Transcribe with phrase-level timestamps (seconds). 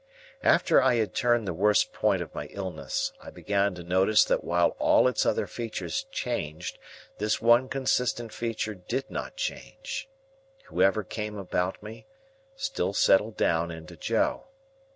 [0.41, 4.43] After I had turned the worst point of my illness, I began to notice that
[4.43, 6.79] while all its other features changed,
[7.19, 10.09] this one consistent feature did not change.
[10.69, 12.07] Whoever came about me,
[12.55, 14.45] still settled down into Joe.